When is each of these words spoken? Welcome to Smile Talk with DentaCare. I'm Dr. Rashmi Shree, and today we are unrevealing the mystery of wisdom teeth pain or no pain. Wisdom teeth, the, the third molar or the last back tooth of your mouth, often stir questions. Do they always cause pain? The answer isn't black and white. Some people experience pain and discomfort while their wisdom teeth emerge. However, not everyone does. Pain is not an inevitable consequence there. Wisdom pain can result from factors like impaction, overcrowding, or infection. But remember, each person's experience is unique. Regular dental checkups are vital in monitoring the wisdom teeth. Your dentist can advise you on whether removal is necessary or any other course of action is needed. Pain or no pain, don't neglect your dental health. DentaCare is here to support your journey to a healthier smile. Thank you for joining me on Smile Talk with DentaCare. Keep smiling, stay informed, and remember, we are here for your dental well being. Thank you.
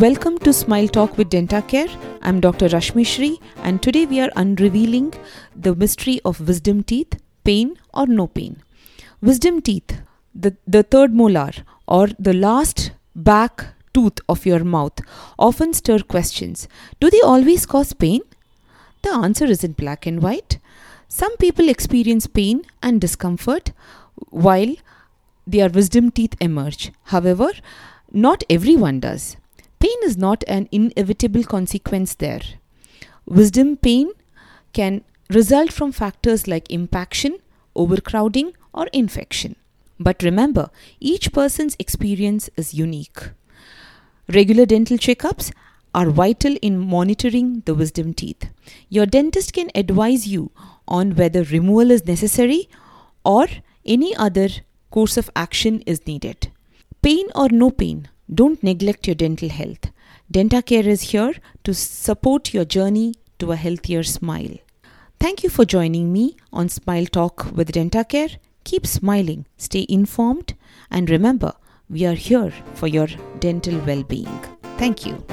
Welcome 0.00 0.38
to 0.38 0.54
Smile 0.54 0.88
Talk 0.88 1.18
with 1.18 1.28
DentaCare. 1.28 1.94
I'm 2.22 2.40
Dr. 2.40 2.66
Rashmi 2.68 3.06
Shree, 3.06 3.38
and 3.58 3.82
today 3.82 4.06
we 4.06 4.20
are 4.20 4.30
unrevealing 4.36 5.12
the 5.54 5.74
mystery 5.74 6.18
of 6.24 6.40
wisdom 6.40 6.82
teeth 6.82 7.20
pain 7.44 7.76
or 7.92 8.06
no 8.06 8.26
pain. 8.26 8.62
Wisdom 9.20 9.60
teeth, 9.60 10.00
the, 10.34 10.56
the 10.66 10.82
third 10.82 11.12
molar 11.12 11.50
or 11.86 12.08
the 12.18 12.32
last 12.32 12.92
back 13.14 13.66
tooth 13.92 14.18
of 14.30 14.46
your 14.46 14.64
mouth, 14.64 14.98
often 15.38 15.74
stir 15.74 15.98
questions. 15.98 16.68
Do 16.98 17.10
they 17.10 17.20
always 17.20 17.66
cause 17.66 17.92
pain? 17.92 18.22
The 19.02 19.10
answer 19.10 19.44
isn't 19.44 19.76
black 19.76 20.06
and 20.06 20.22
white. 20.22 20.58
Some 21.06 21.36
people 21.36 21.68
experience 21.68 22.26
pain 22.26 22.62
and 22.82 22.98
discomfort 22.98 23.72
while 24.30 24.74
their 25.46 25.68
wisdom 25.68 26.10
teeth 26.10 26.34
emerge. 26.40 26.92
However, 27.04 27.50
not 28.10 28.42
everyone 28.48 28.98
does. 29.00 29.36
Pain 29.82 29.98
is 30.04 30.16
not 30.16 30.44
an 30.46 30.68
inevitable 30.70 31.42
consequence 31.42 32.14
there. 32.14 32.42
Wisdom 33.26 33.76
pain 33.76 34.12
can 34.72 35.02
result 35.28 35.72
from 35.72 35.90
factors 35.90 36.46
like 36.46 36.70
impaction, 36.70 37.38
overcrowding, 37.74 38.52
or 38.72 38.86
infection. 38.92 39.56
But 39.98 40.22
remember, 40.22 40.70
each 41.00 41.32
person's 41.32 41.74
experience 41.80 42.48
is 42.56 42.72
unique. 42.72 43.30
Regular 44.28 44.66
dental 44.66 44.98
checkups 44.98 45.52
are 45.92 46.10
vital 46.10 46.56
in 46.62 46.78
monitoring 46.78 47.64
the 47.66 47.74
wisdom 47.74 48.14
teeth. 48.14 48.50
Your 48.88 49.06
dentist 49.06 49.52
can 49.52 49.68
advise 49.74 50.28
you 50.28 50.52
on 50.86 51.16
whether 51.16 51.42
removal 51.42 51.90
is 51.90 52.06
necessary 52.06 52.68
or 53.24 53.48
any 53.84 54.14
other 54.14 54.48
course 54.92 55.16
of 55.16 55.28
action 55.34 55.80
is 55.86 56.06
needed. 56.06 56.52
Pain 57.02 57.26
or 57.34 57.48
no 57.48 57.72
pain, 57.72 58.08
don't 58.34 58.62
neglect 58.62 59.06
your 59.06 59.14
dental 59.14 59.48
health. 59.48 59.90
DentaCare 60.32 60.86
is 60.86 61.02
here 61.12 61.34
to 61.64 61.74
support 61.74 62.54
your 62.54 62.64
journey 62.64 63.14
to 63.38 63.52
a 63.52 63.56
healthier 63.56 64.02
smile. 64.02 64.56
Thank 65.20 65.42
you 65.42 65.50
for 65.50 65.64
joining 65.64 66.12
me 66.12 66.36
on 66.52 66.68
Smile 66.68 67.06
Talk 67.06 67.52
with 67.52 67.72
DentaCare. 67.72 68.36
Keep 68.64 68.86
smiling, 68.86 69.46
stay 69.56 69.86
informed, 69.88 70.54
and 70.90 71.10
remember, 71.10 71.52
we 71.88 72.06
are 72.06 72.14
here 72.14 72.52
for 72.74 72.86
your 72.86 73.08
dental 73.38 73.78
well 73.80 74.02
being. 74.02 74.40
Thank 74.78 75.04
you. 75.06 75.24